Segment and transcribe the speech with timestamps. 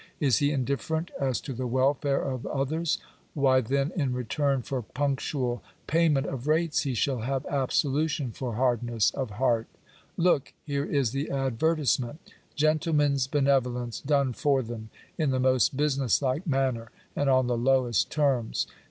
[0.19, 2.97] Is he indifferent as to the welfare of others?
[3.35, 9.11] why then in return for punctual payment of rates he shall have absolution for hardness
[9.11, 9.67] of heart
[10.17, 12.19] Look: here is the advertisement"
[12.63, 18.09] Gentlemen's benevolence done for them, in the most business like manner, and on the lowest
[18.11, 18.65] terms.